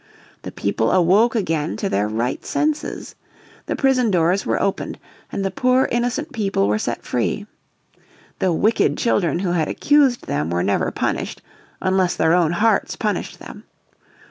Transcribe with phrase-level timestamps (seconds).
[0.41, 3.13] The people awoke again to their right senses.
[3.67, 4.97] The prison doors were opened
[5.31, 7.45] and the poor innocent people were set free.
[8.39, 11.43] The wicked children who had accused them were never punished
[11.81, 13.65] unless their own hearts punished them.